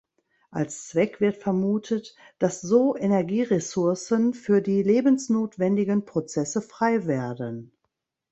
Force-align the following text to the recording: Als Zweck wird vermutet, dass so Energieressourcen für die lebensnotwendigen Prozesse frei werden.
Als 0.49 0.87
Zweck 0.87 1.21
wird 1.21 1.37
vermutet, 1.37 2.15
dass 2.39 2.61
so 2.61 2.95
Energieressourcen 2.95 4.33
für 4.33 4.59
die 4.63 4.81
lebensnotwendigen 4.81 6.05
Prozesse 6.05 6.63
frei 6.63 7.05
werden. 7.05 7.71